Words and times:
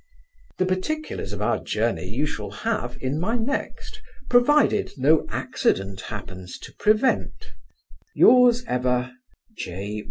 The 0.57 0.65
particulars 0.65 1.31
of 1.31 1.43
our 1.43 1.59
journey 1.61 2.07
you 2.07 2.25
shall 2.25 2.49
have 2.49 2.97
in 3.01 3.19
my 3.19 3.35
next, 3.35 4.01
provided 4.31 4.93
no 4.97 5.27
accident 5.29 6.01
happens 6.01 6.57
to 6.57 6.71
prevent, 6.73 7.51
Yours 8.15 8.63
ever, 8.65 9.11
J. 9.55 9.99